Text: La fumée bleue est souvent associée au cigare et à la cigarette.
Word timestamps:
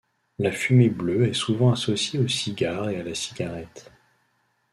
La 0.39 0.51
fumée 0.51 0.89
bleue 0.89 1.27
est 1.27 1.33
souvent 1.35 1.71
associée 1.73 2.17
au 2.19 2.27
cigare 2.27 2.89
et 2.89 2.99
à 2.99 3.03
la 3.03 3.13
cigarette. 3.13 3.91